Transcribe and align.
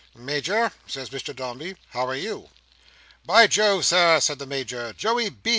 "Major," 0.15 0.71
says 0.87 1.11
Mr 1.11 1.35
Dombey, 1.35 1.77
"how 1.89 2.07
are 2.07 2.15
You?" 2.15 2.49
"By 3.23 3.45
Jove, 3.45 3.85
Sir," 3.85 4.19
says 4.19 4.37
the 4.37 4.47
Major, 4.47 4.93
"Joey 4.93 5.29
B. 5.29 5.49